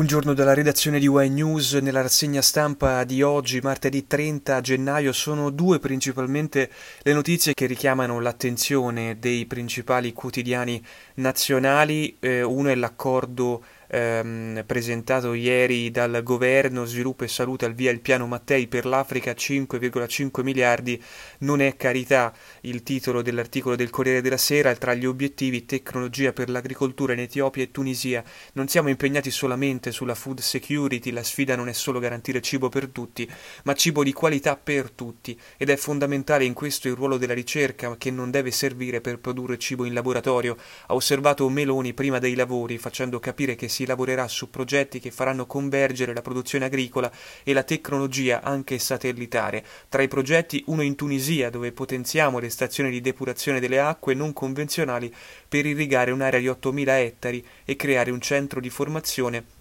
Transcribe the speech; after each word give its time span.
Buongiorno 0.00 0.32
dalla 0.32 0.54
redazione 0.54 0.98
di 0.98 1.06
Wine 1.06 1.34
News. 1.34 1.74
Nella 1.74 2.00
rassegna 2.00 2.40
stampa 2.40 3.04
di 3.04 3.20
oggi, 3.20 3.60
martedì 3.60 4.06
30 4.06 4.62
gennaio, 4.62 5.12
sono 5.12 5.50
due 5.50 5.78
principalmente 5.78 6.70
le 7.02 7.12
notizie 7.12 7.52
che 7.52 7.66
richiamano 7.66 8.18
l'attenzione 8.18 9.18
dei 9.18 9.44
principali 9.44 10.14
quotidiani 10.14 10.82
nazionali. 11.16 12.16
Eh, 12.18 12.40
uno 12.40 12.70
è 12.70 12.74
l'accordo 12.76 13.62
ehm, 13.90 14.64
presentato 14.66 15.34
ieri 15.34 15.90
dal 15.90 16.22
governo 16.22 16.84
Sviluppo 16.84 17.24
e 17.24 17.28
Salute 17.28 17.64
al 17.64 17.74
via 17.74 17.90
il 17.90 18.00
piano 18.00 18.26
Mattei 18.26 18.68
per 18.68 18.86
l'Africa 18.86 19.32
5,5 19.32 20.42
miliardi. 20.42 21.02
Non 21.38 21.60
è 21.60 21.76
carità 21.76 22.32
il 22.62 22.82
titolo 22.82 23.22
dell'articolo 23.22 23.76
del 23.76 23.90
Corriere 23.90 24.20
della 24.20 24.36
Sera 24.36 24.74
tra 24.74 24.94
gli 24.94 25.06
obiettivi 25.06 25.66
tecnologia 25.66 26.32
per 26.32 26.48
l'agricoltura 26.48 27.12
in 27.12 27.20
Etiopia 27.20 27.62
e 27.62 27.70
Tunisia. 27.70 28.22
Non 28.52 28.68
siamo 28.68 28.88
impegnati 28.88 29.30
solamente 29.30 29.92
sulla 29.92 30.14
food 30.14 30.40
security 30.40 31.10
la 31.10 31.22
sfida 31.22 31.56
non 31.56 31.68
è 31.68 31.72
solo 31.72 31.98
garantire 31.98 32.40
cibo 32.40 32.68
per 32.68 32.88
tutti 32.88 33.28
ma 33.64 33.74
cibo 33.74 34.02
di 34.02 34.12
qualità 34.12 34.56
per 34.56 34.90
tutti. 34.90 35.38
Ed 35.56 35.70
è 35.70 35.76
fondamentale 35.76 36.44
in 36.44 36.52
questo 36.52 36.88
il 36.88 36.94
ruolo 36.94 37.16
della 37.16 37.34
ricerca 37.34 37.96
che 37.96 38.10
non 38.10 38.30
deve 38.30 38.50
servire 38.50 39.00
per 39.00 39.18
produrre 39.18 39.58
cibo 39.58 39.84
in 39.84 39.94
laboratorio. 39.94 40.56
Ha 40.86 40.94
osservato 40.94 41.48
Meloni 41.48 41.94
prima 41.94 42.18
dei 42.18 42.34
lavori 42.34 42.78
facendo 42.78 43.18
capire 43.18 43.54
che 43.54 43.68
si 43.68 43.79
si 43.80 43.86
lavorerà 43.86 44.28
su 44.28 44.50
progetti 44.50 45.00
che 45.00 45.10
faranno 45.10 45.46
convergere 45.46 46.12
la 46.12 46.20
produzione 46.20 46.66
agricola 46.66 47.10
e 47.42 47.54
la 47.54 47.62
tecnologia 47.62 48.42
anche 48.42 48.78
satellitare. 48.78 49.64
Tra 49.88 50.02
i 50.02 50.08
progetti 50.08 50.62
uno 50.66 50.82
in 50.82 50.96
Tunisia 50.96 51.48
dove 51.48 51.72
potenziamo 51.72 52.38
le 52.38 52.50
stazioni 52.50 52.90
di 52.90 53.00
depurazione 53.00 53.58
delle 53.58 53.80
acque 53.80 54.12
non 54.12 54.34
convenzionali 54.34 55.12
per 55.48 55.64
irrigare 55.64 56.10
un'area 56.10 56.40
di 56.40 56.48
8.000 56.48 56.88
ettari 56.88 57.46
e 57.64 57.76
creare 57.76 58.10
un 58.10 58.20
centro 58.20 58.60
di 58.60 58.68
formazione 58.68 59.58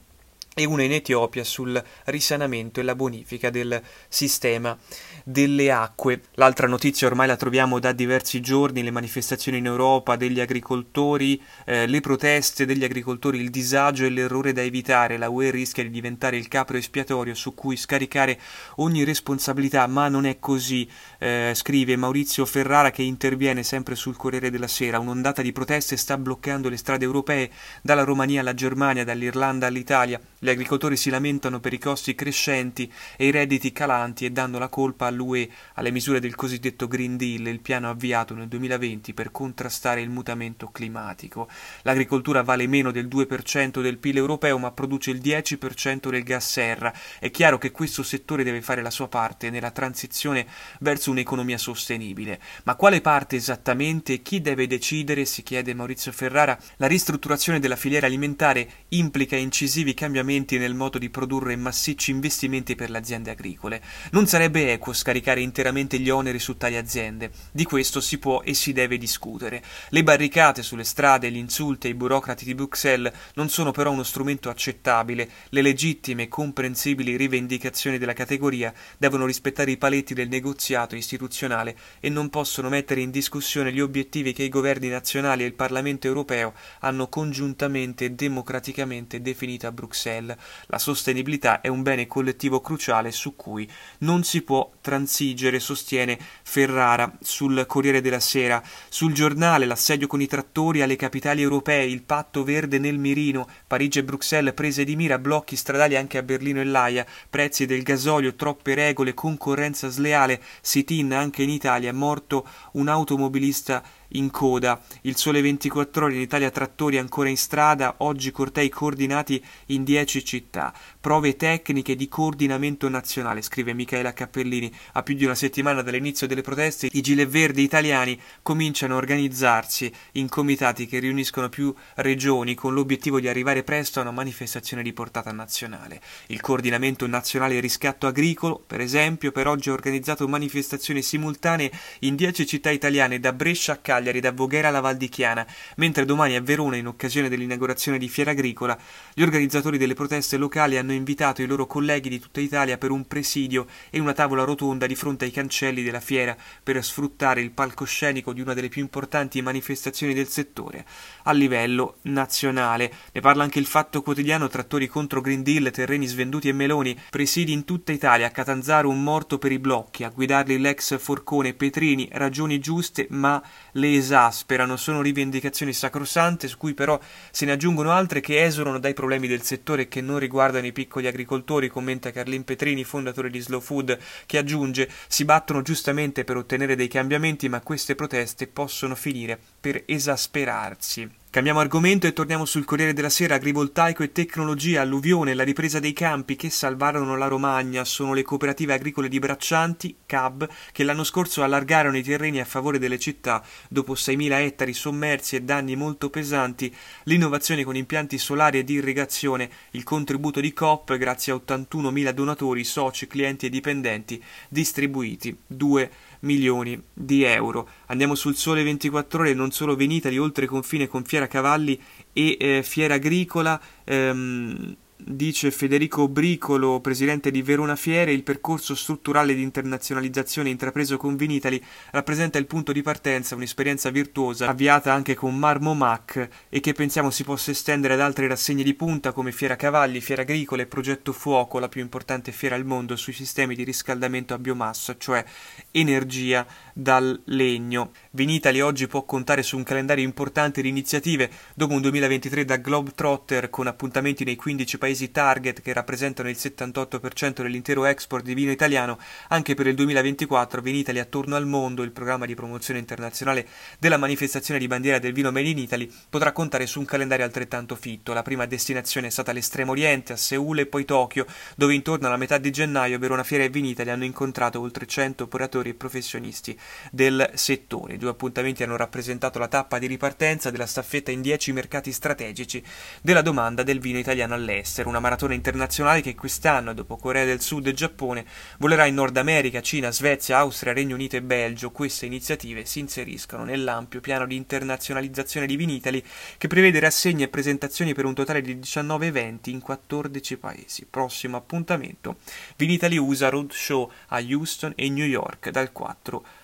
e 0.60 0.66
una 0.66 0.84
in 0.84 0.92
Etiopia 0.92 1.46
sul 1.46 1.82
risanamento 2.06 2.82
e 2.82 2.84
la 2.84 2.94
bonifica 2.94 3.50
del 3.50 3.82
sistema 4.10 4.78
delle 5.24 5.72
acque. 5.72 6.22
L'altra 6.34 6.68
notizia 6.68 7.08
ormai 7.08 7.28
la 7.28 7.38
troviamo 7.38 7.80
da 7.80 7.94
diversi 7.94 8.42
giorni, 8.42 8.84
le 8.84 8.92
manifestazioni 8.92 9.60
in 9.60 9.68
Europa 9.68 10.18
degli 10.18 10.42
agricoltori, 10.42 11.42
eh, 11.66 11.88
le 11.88 12.02
proteste 12.02 12.66
degli 12.66 12.84
agricoltori, 12.84 13.40
il 13.40 13.50
disagio 13.50 14.04
e 14.04 14.10
l'errore 14.10 14.52
da 14.52 14.62
evitare. 14.62 15.18
La 15.18 15.30
UE 15.30 15.50
rischia 15.52 15.84
di 15.84 15.92
diventare 15.92 16.36
il 16.36 16.50
capro 16.50 16.76
espiatorio 16.76 17.34
su 17.36 17.54
cui 17.54 17.78
scaricare 17.78 18.38
ogni 18.78 19.06
responsabilità, 19.06 19.88
ma 19.88 20.10
non 20.10 20.26
è 20.26 20.40
così, 20.40 20.90
eh, 21.20 21.54
scrive 21.56 21.96
Maurizio 21.96 22.46
Ferrara 22.46 22.92
che 22.92 23.04
interviene 23.04 23.64
sempre 23.64 23.96
sul 23.96 24.18
Corriere 24.18 24.50
della 24.50 24.68
Sera. 24.68 25.00
Un'ondata 25.00 25.42
di 25.42 25.54
proteste 25.54 25.96
sta 25.96 26.18
bloccando 26.18 26.68
le 26.68 26.78
strade 26.78 27.06
europee 27.06 27.50
dalla 27.82 28.04
Romania 28.04 28.42
alla 28.42 28.54
Germania, 28.54 29.06
dall'Irlanda 29.06 29.68
all'Italia. 29.68 30.20
Gli 30.50 30.54
agricoltori 30.54 30.98
si 30.98 31.12
lamentano 31.12 31.60
per 31.60 31.74
i 31.74 31.78
costi 31.78 32.16
crescenti 32.16 32.92
e 33.18 33.28
i 33.28 33.30
redditi 33.30 33.72
calanti 33.72 34.26
e 34.26 34.32
danno 34.32 34.58
la 34.58 34.68
colpa 34.68 35.06
all'UE 35.06 35.48
alle 35.76 35.92
misure 35.92 36.20
del 36.20 36.34
cosiddetto 36.34 36.88
Green 36.88 37.18
Deal, 37.18 37.46
il 37.46 37.60
piano 37.60 37.88
avviato 37.88 38.34
nel 38.34 38.48
2020 38.48 39.14
per 39.14 39.30
contrastare 39.30 40.02
il 40.02 40.10
mutamento 40.10 40.70
climatico. 40.70 41.48
L'agricoltura 41.84 42.42
vale 42.42 42.66
meno 42.66 42.90
del 42.90 43.06
2% 43.08 43.80
del 43.80 44.00
PIL 44.00 44.18
europeo 44.18 44.58
ma 44.58 44.72
produce 44.72 45.12
il 45.12 45.20
10% 45.20 46.10
del 46.10 46.24
gas 46.24 46.50
serra. 46.50 46.92
È 47.20 47.30
chiaro 47.30 47.60
che 47.60 47.70
questo 47.70 48.02
settore 48.02 48.44
deve 48.44 48.64
fare 48.64 48.82
la 48.82 48.90
sua 48.90 49.08
parte 49.08 49.52
nella 49.52 49.70
transizione 49.70 50.48
verso 50.80 51.12
un'economia 51.12 51.60
sostenibile. 51.60 52.40
Ma 52.64 52.74
quale 52.74 53.02
parte 53.02 53.36
esattamente 53.36 54.14
e 54.14 54.22
chi 54.24 54.42
deve 54.42 54.66
decidere, 54.66 55.26
si 55.26 55.44
chiede 55.44 55.76
Maurizio 55.76 56.12
Ferrara. 56.12 56.58
La 56.78 56.88
ristrutturazione 56.88 57.60
della 57.60 57.76
filiera 57.76 58.08
alimentare 58.08 58.68
implica 58.90 59.36
incisivi 59.36 59.94
cambiamenti 59.94 60.29
cambiamenti 60.30 60.60
nel 60.60 60.76
modo 60.76 61.00
di 61.00 61.10
produrre 61.10 61.56
massicci 61.56 62.12
investimenti 62.12 62.76
per 62.76 62.92
le 62.92 63.00
aziende 63.00 63.32
agricole. 63.32 63.82
Non 64.12 64.28
sarebbe 64.28 64.72
equo 64.72 64.94
scaricare 64.94 65.42
interamente 65.42 65.98
gli 65.98 66.10
oneri 66.10 66.38
su 66.38 66.56
tali 66.56 66.78
aziende. 66.78 67.32
Di 67.52 67.64
questo 67.64 68.00
si 68.00 68.20
può 68.20 68.42
e 68.42 68.54
si 68.54 68.72
deve 68.72 69.00
discutere. 69.00 69.64
Le 69.90 70.04
barricate 70.04 70.62
sulle 70.62 70.84
strade, 70.84 71.32
gli 71.32 71.38
insulti 71.38 71.88
ai 71.88 71.96
burocrati 71.96 72.46
di 72.46 72.54
Bruxelles 72.54 73.12
non 73.34 73.50
sono 73.50 73.72
però 73.72 73.92
uno 73.92 74.04
strumento 74.04 74.50
accettabile. 74.50 75.28
Le 75.50 75.62
legittime 75.64 76.24
e 76.24 76.28
comprensibili 76.28 77.18
rivendicazioni 77.18 77.98
della 77.98 78.14
categoria 78.14 78.72
devono 78.98 79.26
rispettare 79.26 79.72
i 79.72 79.78
paletti 79.78 80.14
del 80.14 80.28
negoziato 80.28 80.96
istituzionale 80.96 81.76
e 82.00 82.10
non 82.10 82.30
possono 82.30 82.70
mettere 82.70 83.02
in 83.02 83.10
discussione 83.10 83.74
gli 83.74 83.80
obiettivi 83.80 84.34
che 84.34 84.44
i 84.44 84.50
governi 84.50 84.90
nazionali 84.90 85.44
e 85.44 85.48
il 85.48 85.54
Parlamento 85.54 86.06
europeo 86.06 86.54
hanno 86.82 87.08
congiuntamente 87.08 88.06
e 88.06 88.12
democraticamente 88.12 89.22
definito 89.22 89.66
a 89.66 89.72
Bruxelles. 89.72 90.19
Bruxelles. 90.20 90.36
La 90.68 90.78
sostenibilità 90.78 91.62
è 91.62 91.68
un 91.68 91.82
bene 91.82 92.08
collettivo 92.08 92.62
cruciale 92.62 93.12
su 93.12 93.36
cui 93.36 93.70
non 94.00 94.24
si 94.24 94.42
può 94.42 94.70
transigere, 94.90 95.60
sostiene 95.60 96.18
Ferrara 96.42 97.16
sul 97.22 97.64
Corriere 97.68 98.02
della 98.02 98.20
Sera. 98.20 98.60
Sul 98.90 99.14
giornale 99.14 99.68
l'assedio 99.68 100.08
con 100.08 100.20
i 100.20 100.26
trattori 100.26 100.82
alle 100.82 100.96
capitali 100.96 101.44
europee, 101.44 101.86
il 101.86 102.02
patto 102.02 102.44
verde 102.44 102.80
nel 102.80 102.98
mirino, 102.98 103.48
Parigi 103.68 104.00
e 104.00 104.04
Bruxelles 104.04 104.56
prese 104.56 104.84
di 104.84 104.96
mira, 104.96 105.20
blocchi 105.20 105.56
stradali 105.56 105.96
anche 105.96 106.18
a 106.18 106.24
Berlino 106.24 106.60
e 106.60 106.64
L'Aia, 106.64 107.06
prezzi 107.30 107.68
del 107.68 107.84
gasolio, 107.84 108.34
troppe 108.34 108.74
regole, 108.74 109.14
concorrenza 109.14 109.90
sleale, 109.90 110.42
sit-in 110.62 111.14
anche 111.14 111.44
in 111.44 111.52
Italia, 111.52 111.94
morto 111.94 112.48
un 112.74 112.88
automobilista 112.88 113.84
in 114.14 114.32
coda. 114.32 114.82
Il 115.02 115.18
sole 115.18 115.42
24 115.42 116.06
ore 116.06 116.16
in 116.16 116.22
Italia 116.22 116.50
trattori 116.50 116.98
ancora 116.98 117.30
in 117.30 117.38
strada, 117.38 117.96
oggi 117.98 118.32
cortei 118.32 118.70
coordinati 118.70 119.44
in 119.68 119.84
10 119.84 120.24
città. 120.24 120.74
Prove 121.00 121.36
tecniche 121.36 121.96
di 121.96 122.08
coordinamento 122.08 122.90
nazionale, 122.90 123.42
scrive 123.42 123.74
Michaela 123.74 124.14
Cappellini. 124.14 124.74
A 124.94 125.04
più 125.04 125.16
di 125.16 125.26
una 125.26 125.36
settimana 125.36 125.82
dall'inizio 125.82 126.28
delle 126.28 126.42
proteste, 126.42 126.90
i 126.92 127.02
gilet 127.02 127.28
verdi 127.28 127.64
italiani 127.64 128.20
cominciano 128.42 128.96
a 128.96 128.98
organizzarsi 128.98 129.92
in 130.14 130.28
comitati 130.28 130.86
che 130.86 131.00
riuniscono 131.00 131.50
più 131.50 131.74
regioni 131.96 132.56
con 132.56 132.74
l'obiettivo 132.74 133.20
di 133.20 133.28
arrivare 133.28 133.64
presto 133.64 134.00
a 134.00 134.04
una 134.04 134.12
manifestazione 134.12 134.84
di 134.84 134.94
portata 134.94 135.32
nazionale. 135.32 136.02
Il 136.28 136.42
coordinamento 136.42 137.08
nazionale 137.08 137.60
riscatto 137.60 138.08
agricolo, 138.08 138.62
per 138.66 138.82
esempio, 138.82 139.32
per 139.32 139.48
oggi 139.48 139.70
ha 139.70 139.74
organizzato 139.74 140.28
manifestazioni 140.28 141.02
simultanee 141.02 141.72
in 142.00 142.16
10 142.16 142.46
città 142.46 142.70
italiane 142.70 143.20
da 143.20 143.34
Brescia 143.34 143.74
a 143.74 143.78
Cagliari 143.78 143.98
Cagliari 144.00 144.20
da 144.20 144.32
Voghera 144.32 144.68
alla 144.70 144.80
Val 144.82 144.98
di 144.98 145.10
Chiana, 145.10 145.46
mentre 145.76 146.06
domani 146.06 146.36
a 146.36 146.42
Verona, 146.42 146.76
in 146.76 146.88
occasione 146.88 147.30
dell'inaugurazione 147.30 147.98
di 147.98 148.10
Fiera 148.10 148.32
Agricola, 148.32 148.78
gli 149.14 149.22
organizzatori 149.22 149.78
delle 149.78 149.94
proteste 149.94 150.38
locali 150.38 150.78
hanno 150.78 150.94
invitato 150.94 151.42
i 151.42 151.46
loro 151.46 151.66
colleghi 151.66 152.10
di 152.10 152.20
tutta 152.20 152.40
Italia 152.40 152.78
per 152.78 152.92
un 152.92 153.06
presidio 153.06 153.68
e 153.90 154.00
una 154.00 154.14
tavola 154.14 154.44
rotonda 154.44 154.58
di 154.60 154.96
fronte 154.96 155.24
ai 155.24 155.32
cancelli 155.32 155.84
della 155.84 156.02
fiera 156.02 156.36
per 156.62 156.84
sfruttare 156.84 157.40
il 157.40 157.52
palcoscenico 157.52 158.34
di 158.34 158.42
una 158.42 158.54
delle 158.54 158.68
più 158.68 158.82
importanti 158.82 159.42
manifestazioni 159.42 160.14
del 160.14 160.28
settore 160.28 160.86
a 161.24 161.32
livello 161.32 161.98
nazionale. 162.04 162.92
Ne 163.14 163.22
parla 163.22 163.44
anche 163.44 163.60
il 163.60 163.66
Fatto 163.66 164.02
Quotidiano, 164.02 164.50
trattori 164.50 164.88
contro 164.88 165.22
Green 165.22 165.44
Deal, 165.44 165.72
terreni 165.72 166.08
svenduti 166.08 166.50
e 166.50 166.54
meloni, 166.54 166.98
presidi 167.10 167.54
in 167.54 167.64
tutta 167.64 167.94
Italia, 167.94 168.28
a 168.28 168.32
Catanzaro 168.32 168.90
un 168.90 169.02
morto 169.02 169.38
per 169.38 169.54
i 169.54 169.60
blocchi, 169.60 170.04
a 170.04 170.10
guidarli 170.10 170.60
l'ex 170.60 171.00
Forcone 171.00 171.54
Petrini, 171.54 172.10
ragioni 172.12 172.60
giuste 172.60 173.08
ma 173.12 173.42
le 173.74 173.96
esasperano, 173.96 174.78
sono 174.78 175.02
rivendicazioni 175.02 175.74
sacrosante 175.74 176.48
su 176.48 176.58
cui 176.58 176.74
però 176.74 177.00
se 177.32 177.46
ne 177.46 177.52
aggiungono 177.52 177.92
altre 177.92 178.22
che 178.22 178.44
esulano 178.44 178.80
dai 178.80 178.94
problemi 178.94 179.28
del 179.28 179.44
settore 179.44 179.84
e 179.84 179.88
che 179.88 180.02
non 180.02 180.20
riguardano 180.20 180.66
i 180.66 180.72
piccoli 180.72 181.08
agricoltori, 181.08 181.70
commenta 181.70 182.12
Carlin 182.12 182.44
Petrini, 182.44 182.84
fondatore 182.84 183.30
di 183.30 183.40
Slow 183.40 183.60
Food, 183.60 183.98
che 184.26 184.38
aggiunge 184.38 184.90
si 185.08 185.26
battono 185.26 185.62
giustamente 185.62 186.24
per 186.24 186.38
ottenere 186.38 186.76
dei 186.76 186.88
cambiamenti 186.88 187.50
ma 187.50 187.62
queste 187.62 187.96
proteste 187.96 188.48
possono 188.48 188.96
finire 188.96 189.40
per 189.60 189.84
esasperarsi. 189.86 191.19
Cambiamo 191.32 191.60
argomento 191.60 192.08
e 192.08 192.14
torniamo 192.14 192.44
sul 192.44 192.66
Corriere 192.66 192.92
della 192.92 193.12
Sera. 193.12 193.36
Agrivoltaico 193.36 194.02
e 194.02 194.12
tecnologia, 194.12 194.82
alluvione, 194.82 195.36
la 195.36 195.44
ripresa 195.44 195.80
dei 195.80 195.94
campi 195.94 196.36
che 196.36 196.50
salvarono 196.50 197.16
la 197.16 197.28
Romagna 197.28 197.86
sono 197.86 198.16
le 198.16 198.24
cooperative 198.24 198.74
agricole 198.74 199.08
di 199.08 199.20
Braccianti, 199.20 199.98
CAB, 200.08 200.50
che 200.72 200.84
l'anno 200.84 201.04
scorso 201.04 201.44
allargarono 201.44 201.98
i 201.98 202.02
terreni 202.02 202.40
a 202.40 202.46
favore 202.46 202.80
delle 202.80 202.98
città 202.98 203.44
dopo 203.70 203.94
6.000 203.94 204.32
ettari 204.40 204.74
sommersi 204.74 205.36
e 205.36 205.44
danni 205.44 205.76
molto 205.76 206.10
pesanti, 206.10 206.76
l'innovazione 207.04 207.64
con 207.64 207.76
impianti 207.76 208.18
solari 208.18 208.58
e 208.58 208.64
di 208.64 208.74
irrigazione, 208.74 209.52
il 209.72 209.84
contributo 209.84 210.40
di 210.40 210.52
COP 210.52 210.98
grazie 210.98 211.32
a 211.32 211.36
81.000 211.36 212.10
donatori, 212.10 212.64
soci, 212.64 213.06
clienti 213.06 213.46
e 213.46 213.50
dipendenti 213.50 214.20
distribuiti. 214.50 215.38
2 215.46 215.92
milioni 216.22 216.82
di 216.94 217.24
euro. 217.24 217.68
Andiamo 217.88 218.16
sul 218.16 218.36
sole 218.36 218.64
24 218.64 219.22
ore, 219.22 219.34
non 219.34 219.52
solo 219.52 219.76
Venita 219.76 220.10
di 220.10 220.18
oltre 220.18 220.46
confine 220.46 220.88
con 220.88 221.04
Fiera 221.04 221.28
Cavalli 221.28 221.80
e 222.14 222.38
eh, 222.40 222.64
Fiera 222.64 222.96
Agricola. 222.96 223.60
Ehm, 223.86 224.76
dice 225.02 225.50
Federico 225.50 226.10
Bricolo, 226.10 226.82
presidente 226.82 227.32
di 227.32 227.42
Verona 227.42 227.76
Fiere, 227.76 228.12
il 228.12 228.24
percorso 228.24 228.76
strutturale 228.76 229.34
di 229.34 229.42
internazionalizzazione 229.42 230.50
intrapreso 230.50 230.98
con 230.98 231.16
Vinitali 231.16 231.64
rappresenta 231.92 232.38
il 232.38 232.46
punto 232.46 232.74
di 232.74 232.82
partenza, 232.82 233.36
un'esperienza 233.36 233.90
virtuosa 233.90 234.48
avviata 234.48 234.94
anche 234.94 235.16
con 235.16 235.38
Marmo 235.38 235.74
Mac 235.74 236.28
e 236.50 236.60
che 236.60 236.74
pensiamo 236.74 237.12
si 237.12 237.24
possa 237.24 237.52
estendere 237.52 237.94
ad 237.94 238.02
altre 238.02 238.28
rassegne 238.28 238.64
di 238.64 238.74
punta 238.74 239.14
come 239.14 239.32
Fiera 239.32 239.56
Cavalli, 239.56 240.02
Fiera 240.02 240.24
Agricola 240.24 240.64
e 240.64 240.68
Progetto 240.68 241.14
Fuoco, 241.14 241.60
la 241.60 241.70
più 241.70 241.82
importante 241.82 242.32
fiera 242.32 242.56
al 242.56 242.66
mondo 242.66 242.96
sui 242.96 243.14
sistemi 243.14 243.56
di 243.56 243.64
riscaldamento 243.64 244.34
a 244.34 244.40
biomassa, 244.40 244.98
cioè 244.98 245.24
energia 245.72 246.46
dal 246.74 247.20
legno. 247.26 247.92
Vinitali 248.12 248.60
oggi 248.60 248.88
può 248.88 249.04
contare 249.06 249.44
su 249.44 249.56
un 249.56 249.64
calendario 249.64 250.04
importante 250.04 250.62
di 250.62 250.68
iniziative 250.68 251.30
dopo 251.56 251.74
un 251.74 251.82
2023 251.82 252.46
da 252.46 252.58
Globetrotter 252.58 253.50
con 253.50 253.68
appuntamenti 253.68 254.24
nei 254.24 254.36
15 254.36 254.78
paesi 254.78 254.88
target 255.12 255.62
che 255.62 255.74
rappresentano 255.74 256.30
il 256.30 256.38
78% 256.40 257.42
dell'intero 257.42 257.86
export 257.86 258.24
di 258.24 258.34
vino 258.34 258.52
italiano. 258.52 258.98
Anche 259.30 259.54
per 259.54 259.68
il 259.68 259.76
2024 259.76 260.62
Vinitali 260.62 261.00
attorno 261.00 261.36
al 261.36 261.46
mondo, 261.46 261.84
il 261.84 261.92
programma 261.92 262.26
di 262.26 262.36
promozione 262.36 262.80
internazionale 262.80 263.48
della 263.80 263.98
manifestazione 263.98 264.60
di 264.60 264.68
bandiera 264.68 265.00
del 265.00 265.14
vino 265.14 265.32
Made 265.32 265.50
in 265.50 265.58
Italy, 265.58 265.92
potrà 266.10 266.32
contare 266.32 266.66
su 266.66 266.80
un 266.80 266.86
calendario 266.86 267.26
altrettanto 267.26 267.76
fitto. 267.76 268.14
La 268.14 268.22
prima 268.24 268.46
destinazione 268.46 269.08
è 269.08 269.10
stata 269.12 269.32
l'estremo 269.32 269.72
oriente, 269.72 270.14
a 270.14 270.18
Seul 270.18 270.60
e 270.60 270.66
poi 270.66 270.86
Tokyo, 270.86 271.26
dove 271.56 271.74
intorno 271.74 272.08
alla 272.08 272.18
metà 272.18 272.38
di 272.38 272.52
gennaio 272.52 273.00
Verona 273.00 273.24
Fiera 273.24 273.44
e 273.44 273.50
Vinitali 273.50 273.90
hanno 273.90 274.06
incontrato 274.06 274.60
oltre 274.60 274.86
100 274.86 275.24
operatori 275.24 275.70
e 275.70 275.74
professionisti 275.74 276.58
del 276.92 277.32
settore. 277.34 277.96
I 277.96 277.98
due 277.98 278.10
appuntamenti 278.10 278.64
hanno 278.64 278.78
rappresentato 278.78 279.40
la 279.40 279.48
tappa 279.48 279.80
di 279.80 279.88
ripartenza 279.88 280.50
della 280.50 280.66
staffetta 280.66 281.12
in 281.12 281.22
10 281.22 281.52
mercati 281.52 281.92
strategici 281.92 282.64
della 283.02 283.22
domanda 283.22 283.64
del 283.64 283.80
vino 283.80 283.98
italiano 283.98 284.34
all'estero, 284.34 284.79
una 284.88 285.00
maratona 285.00 285.34
internazionale 285.34 286.02
che 286.02 286.16
quest'anno, 286.16 286.74
dopo 286.74 286.98
Corea 286.98 287.26
del 287.26 287.42
Sud 287.42 287.68
e 287.68 287.74
Giappone, 287.74 288.26
volerà 288.60 288.86
in 288.86 288.96
Nord 288.96 289.18
America, 289.18 289.62
Cina, 289.62 289.92
Svezia, 289.92 290.38
Austria, 290.38 290.74
Regno 290.74 290.96
Unito 290.96 291.16
e 291.16 291.22
Belgio. 291.22 291.72
Queste 291.72 292.06
iniziative 292.06 292.66
si 292.66 292.80
inseriscono 292.80 293.44
nell'ampio 293.44 294.00
piano 294.00 294.26
di 294.26 294.36
internazionalizzazione 294.36 295.46
di 295.46 295.56
Vinitali 295.56 296.04
che 296.38 296.48
prevede 296.48 296.80
rassegne 296.80 297.26
e 297.26 297.30
presentazioni 297.30 297.94
per 297.94 298.06
un 298.06 298.14
totale 298.14 298.42
di 298.42 298.58
19 298.60 299.08
eventi 299.08 299.52
in 299.52 299.62
14 299.62 300.38
paesi. 300.38 300.86
Prossimo 300.90 301.38
appuntamento 301.38 302.18
Vinitali 302.56 302.98
USA 302.98 303.30
Roadshow 303.30 303.92
a 304.08 304.20
Houston 304.20 304.74
e 304.76 304.90
New 304.90 305.06
York 305.06 305.50
dal 305.50 305.72
4 305.72 306.18
al 306.18 306.39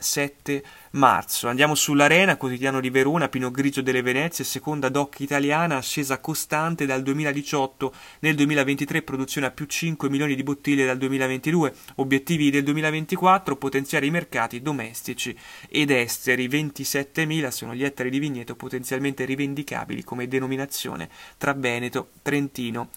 7 0.00 0.64
marzo. 0.92 1.46
Andiamo 1.46 1.76
sull'Arena, 1.76 2.36
quotidiano 2.36 2.80
di 2.80 2.90
Verona, 2.90 3.28
Pino 3.28 3.52
Grigio 3.52 3.82
delle 3.82 4.02
Venezie, 4.02 4.44
seconda 4.44 4.88
DOC 4.88 5.20
italiana, 5.20 5.76
ascesa 5.76 6.18
costante 6.18 6.86
dal 6.86 7.02
2018, 7.02 7.94
nel 8.20 8.34
2023 8.34 9.02
produzione 9.02 9.46
a 9.46 9.50
più 9.52 9.66
5 9.66 10.10
milioni 10.10 10.34
di 10.34 10.42
bottiglie 10.42 10.86
dal 10.86 10.98
2022, 10.98 11.74
obiettivi 11.96 12.50
del 12.50 12.64
2024, 12.64 13.56
potenziare 13.56 14.06
i 14.06 14.10
mercati 14.10 14.60
domestici 14.60 15.36
ed 15.68 15.90
esteri, 15.90 16.48
27.000 16.48 17.48
sono 17.48 17.72
gli 17.72 17.84
ettari 17.84 18.10
di 18.10 18.18
vigneto 18.18 18.56
potenzialmente 18.56 19.24
rivendicabili 19.24 20.02
come 20.02 20.26
denominazione 20.26 21.08
tra 21.38 21.52
Veneto, 21.52 22.08
Trentino 22.22 22.90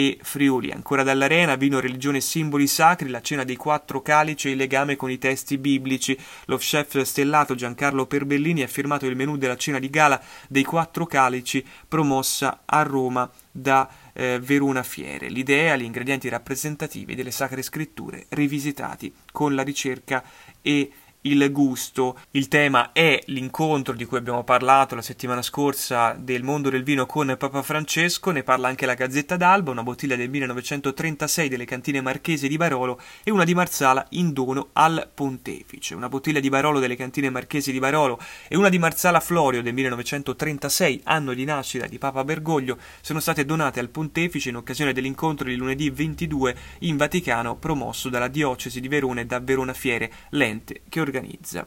e 0.00 0.18
Friuli. 0.22 0.70
Ancora 0.70 1.02
dall'arena, 1.02 1.56
vino, 1.56 1.78
religione 1.78 2.18
e 2.18 2.22
simboli 2.22 2.66
sacri, 2.66 3.10
la 3.10 3.20
cena 3.20 3.44
dei 3.44 3.56
quattro 3.56 4.00
calici 4.00 4.48
e 4.48 4.52
il 4.52 4.56
legame 4.56 4.96
con 4.96 5.10
i 5.10 5.18
testi 5.18 5.58
biblici. 5.58 6.18
Lo 6.46 6.56
chef 6.56 7.02
stellato 7.02 7.54
Giancarlo 7.54 8.06
Perbellini 8.06 8.62
ha 8.62 8.66
firmato 8.66 9.04
il 9.04 9.14
menù 9.14 9.36
della 9.36 9.56
cena 9.56 9.78
di 9.78 9.90
gala 9.90 10.20
dei 10.48 10.64
quattro 10.64 11.04
calici 11.04 11.62
promossa 11.86 12.62
a 12.64 12.82
Roma 12.82 13.30
da 13.50 13.90
eh, 14.14 14.38
Verona 14.40 14.82
Fiere. 14.82 15.28
L'idea, 15.28 15.76
gli 15.76 15.82
ingredienti 15.82 16.30
rappresentativi 16.30 17.14
delle 17.14 17.30
sacre 17.30 17.60
scritture 17.60 18.24
rivisitati 18.30 19.12
con 19.30 19.54
la 19.54 19.62
ricerca 19.62 20.24
e 20.62 20.90
il 21.22 21.50
gusto. 21.52 22.18
Il 22.30 22.48
tema 22.48 22.92
è 22.92 23.20
l'incontro 23.26 23.94
di 23.94 24.04
cui 24.04 24.18
abbiamo 24.18 24.44
parlato 24.44 24.94
la 24.94 25.02
settimana 25.02 25.42
scorsa 25.42 26.16
del 26.18 26.42
mondo 26.42 26.70
del 26.70 26.82
vino 26.82 27.06
con 27.06 27.34
Papa 27.38 27.62
Francesco, 27.62 28.30
ne 28.30 28.42
parla 28.42 28.68
anche 28.68 28.86
la 28.86 28.94
Gazzetta 28.94 29.36
d'Alba, 29.36 29.70
una 29.70 29.82
bottiglia 29.82 30.16
del 30.16 30.30
1936 30.30 31.48
delle 31.48 31.64
cantine 31.64 32.00
marchesi 32.00 32.48
di 32.48 32.56
Barolo 32.56 33.00
e 33.22 33.30
una 33.30 33.44
di 33.44 33.54
Marsala 33.54 34.06
in 34.10 34.32
dono 34.32 34.68
al 34.72 35.08
pontefice. 35.12 35.94
Una 35.94 36.08
bottiglia 36.08 36.40
di 36.40 36.48
Barolo 36.48 36.78
delle 36.78 36.96
cantine 36.96 37.30
marchesi 37.30 37.72
di 37.72 37.78
Barolo 37.78 38.18
e 38.48 38.56
una 38.56 38.68
di 38.68 38.78
Marsala 38.78 39.20
Florio 39.20 39.62
del 39.62 39.74
1936, 39.74 41.02
anno 41.04 41.34
di 41.34 41.44
nascita 41.44 41.86
di 41.86 41.98
Papa 41.98 42.24
Bergoglio, 42.24 42.78
sono 43.00 43.20
state 43.20 43.44
donate 43.44 43.80
al 43.80 43.90
pontefice 43.90 44.48
in 44.48 44.56
occasione 44.56 44.92
dell'incontro 44.92 45.48
di 45.48 45.56
lunedì 45.56 45.90
22 45.90 46.56
in 46.80 46.96
Vaticano 46.96 47.56
promosso 47.56 48.08
dalla 48.08 48.28
diocesi 48.28 48.80
di 48.80 48.88
Verona 48.88 49.20
e 49.20 49.26
da 49.26 49.40
Verona 49.40 49.74
Fiere, 49.74 50.10
l'ente 50.30 50.82
che 50.88 51.00
organizza 51.00 51.09
organizza 51.10 51.66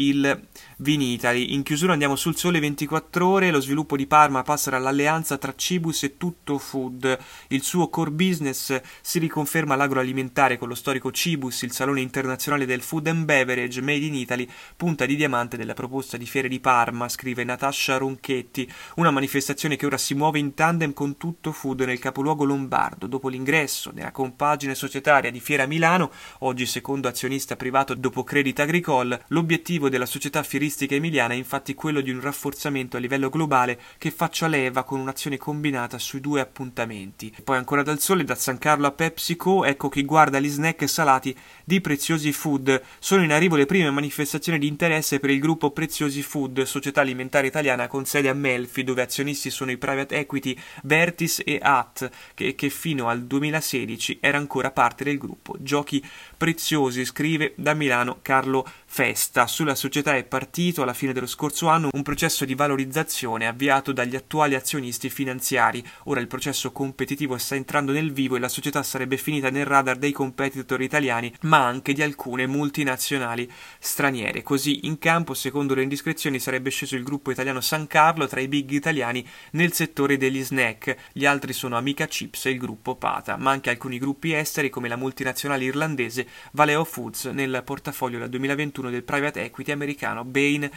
il 0.00 0.48
Vinitali. 0.78 1.52
In 1.52 1.62
chiusura 1.62 1.92
andiamo 1.92 2.16
sul 2.16 2.36
Sole 2.36 2.58
24 2.58 3.28
Ore, 3.28 3.50
lo 3.50 3.60
sviluppo 3.60 3.96
di 3.96 4.06
Parma 4.06 4.42
passa 4.42 4.70
dall'alleanza 4.70 5.36
tra 5.36 5.54
Cibus 5.54 6.04
e 6.04 6.16
Tutto 6.16 6.56
Food. 6.56 7.18
Il 7.48 7.62
suo 7.62 7.90
core 7.90 8.10
business 8.10 8.80
si 9.02 9.18
riconferma 9.18 9.76
l'agroalimentare 9.76 10.56
con 10.56 10.68
lo 10.68 10.74
storico 10.74 11.12
Cibus, 11.12 11.60
il 11.62 11.72
salone 11.72 12.00
internazionale 12.00 12.64
del 12.64 12.80
food 12.80 13.08
and 13.08 13.26
beverage 13.26 13.82
made 13.82 14.06
in 14.06 14.14
Italy, 14.14 14.48
punta 14.74 15.04
di 15.04 15.16
diamante 15.16 15.58
della 15.58 15.74
proposta 15.74 16.16
di 16.16 16.24
fiere 16.24 16.48
di 16.48 16.60
Parma, 16.60 17.10
scrive 17.10 17.44
Natascia 17.44 17.98
Ronchetti, 17.98 18.70
una 18.94 19.10
manifestazione 19.10 19.76
che 19.76 19.84
ora 19.84 19.98
si 19.98 20.14
muove 20.14 20.38
in 20.38 20.54
tandem 20.54 20.94
con 20.94 21.18
Tutto 21.18 21.52
Food 21.52 21.82
nel 21.82 21.98
capoluogo 21.98 22.44
lombardo, 22.44 23.06
dopo 23.06 23.28
l'ingresso 23.28 23.90
nella 23.92 24.12
compagine 24.12 24.74
societaria 24.74 25.30
di 25.30 25.40
Fiera 25.40 25.66
Milano, 25.66 26.10
oggi 26.38 26.64
secondo 26.64 27.06
azionista 27.06 27.54
privato 27.54 27.92
dopo 27.92 28.24
Credit 28.24 28.58
Agricole, 28.60 29.24
l'obiettivo 29.28 29.88
della 29.90 30.06
società 30.06 30.42
fieristica 30.42 30.94
emiliana 30.94 31.34
è 31.34 31.36
infatti 31.36 31.74
quello 31.74 32.00
di 32.00 32.10
un 32.10 32.20
rafforzamento 32.20 32.96
a 32.96 33.00
livello 33.00 33.28
globale 33.28 33.78
che 33.98 34.10
faccia 34.10 34.46
leva 34.46 34.84
con 34.84 34.98
un'azione 34.98 35.36
combinata 35.36 35.98
sui 35.98 36.20
due 36.20 36.40
appuntamenti. 36.40 37.34
Poi 37.44 37.56
ancora 37.58 37.82
dal 37.82 38.00
sole, 38.00 38.24
da 38.24 38.34
San 38.34 38.56
Carlo 38.56 38.86
a 38.86 38.92
PepsiCo, 38.92 39.64
ecco 39.64 39.88
chi 39.90 40.04
guarda 40.04 40.40
gli 40.40 40.48
snack 40.48 40.88
salati 40.88 41.36
di 41.70 41.80
Preziosi 41.80 42.32
Food. 42.32 42.82
Sono 42.98 43.22
in 43.22 43.30
arrivo 43.30 43.54
le 43.54 43.64
prime 43.64 43.92
manifestazioni 43.92 44.58
di 44.58 44.66
interesse 44.66 45.20
per 45.20 45.30
il 45.30 45.38
gruppo 45.38 45.70
Preziosi 45.70 46.20
Food, 46.20 46.62
società 46.62 47.00
alimentare 47.00 47.46
italiana 47.46 47.86
con 47.86 48.04
sede 48.04 48.28
a 48.28 48.34
Melfi, 48.34 48.82
dove 48.82 49.02
azionisti 49.02 49.50
sono 49.50 49.70
i 49.70 49.76
private 49.76 50.16
equity 50.16 50.58
Vertis 50.82 51.40
e 51.44 51.60
AT, 51.62 52.10
che, 52.34 52.56
che 52.56 52.70
fino 52.70 53.06
al 53.06 53.22
2016 53.22 54.18
era 54.20 54.36
ancora 54.36 54.72
parte 54.72 55.04
del 55.04 55.16
gruppo. 55.16 55.54
Giochi 55.60 56.04
preziosi, 56.36 57.04
scrive 57.04 57.52
da 57.54 57.72
Milano 57.74 58.18
Carlo 58.20 58.68
Festa. 58.84 59.46
Sulla 59.46 59.76
società 59.76 60.16
è 60.16 60.24
partito 60.24 60.82
alla 60.82 60.92
fine 60.92 61.12
dello 61.12 61.28
scorso 61.28 61.68
anno 61.68 61.90
un 61.92 62.02
processo 62.02 62.44
di 62.44 62.56
valorizzazione 62.56 63.46
avviato 63.46 63.92
dagli 63.92 64.16
attuali 64.16 64.56
azionisti 64.56 65.08
finanziari. 65.08 65.84
Ora 66.06 66.18
il 66.18 66.26
processo 66.26 66.72
competitivo 66.72 67.38
sta 67.38 67.54
entrando 67.54 67.92
nel 67.92 68.12
vivo 68.12 68.34
e 68.34 68.40
la 68.40 68.48
società 68.48 68.82
sarebbe 68.82 69.16
finita 69.16 69.50
nel 69.50 69.66
radar 69.66 69.98
dei 69.98 70.10
competitor 70.10 70.82
italiani, 70.82 71.32
ma 71.42 71.59
anche 71.62 71.92
di 71.92 72.02
alcune 72.02 72.46
multinazionali 72.46 73.50
straniere. 73.78 74.42
Così 74.42 74.86
in 74.86 74.98
campo, 74.98 75.34
secondo 75.34 75.74
le 75.74 75.82
indiscrezioni, 75.82 76.38
sarebbe 76.38 76.70
sceso 76.70 76.96
il 76.96 77.02
gruppo 77.02 77.30
italiano 77.30 77.60
San 77.60 77.86
Carlo 77.86 78.26
tra 78.26 78.40
i 78.40 78.48
big 78.48 78.70
italiani 78.70 79.26
nel 79.52 79.72
settore 79.72 80.16
degli 80.16 80.42
snack. 80.42 80.96
Gli 81.12 81.26
altri 81.26 81.52
sono 81.52 81.76
Amica 81.76 82.06
Chips 82.06 82.46
e 82.46 82.50
il 82.50 82.58
gruppo 82.58 82.96
Pata, 82.96 83.36
ma 83.36 83.50
anche 83.50 83.70
alcuni 83.70 83.98
gruppi 83.98 84.32
esteri 84.32 84.70
come 84.70 84.88
la 84.88 84.96
multinazionale 84.96 85.64
irlandese 85.64 86.26
Valeo 86.52 86.84
Foods 86.84 87.26
nel 87.26 87.62
portafoglio 87.64 88.18
del 88.18 88.28
2021 88.28 88.90
del 88.90 89.02
private 89.02 89.44
equity 89.44 89.72
americano 89.72 90.24
Bain 90.24 90.70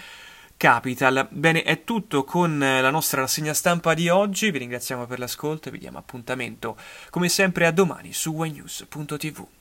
Capital. 0.57 1.27
Bene, 1.31 1.63
è 1.63 1.83
tutto 1.83 2.23
con 2.23 2.57
la 2.57 2.89
nostra 2.89 3.21
rassegna 3.21 3.53
stampa 3.53 3.93
di 3.93 4.07
oggi. 4.07 4.51
Vi 4.51 4.59
ringraziamo 4.59 5.05
per 5.05 5.19
l'ascolto 5.19 5.67
e 5.67 5.71
vi 5.71 5.79
diamo 5.79 5.97
appuntamento 5.97 6.77
come 7.09 7.27
sempre 7.27 7.65
a 7.65 7.71
domani 7.71 8.13
su 8.13 8.41
ynews.tv. 8.43 9.47